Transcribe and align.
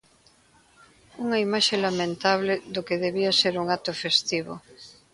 Unha 1.23 1.41
imaxe 1.45 1.75
lamentable 1.85 2.53
do 2.73 2.81
que 2.87 3.01
debía 3.05 3.31
ser 3.41 3.53
un 3.61 3.67
acto 3.75 3.91
festivo. 4.03 4.53